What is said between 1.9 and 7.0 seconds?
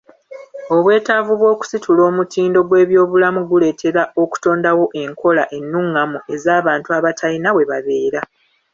omutindo gw'ebyobulamu guleetera okutondawo enkola ennungamu ez'abantu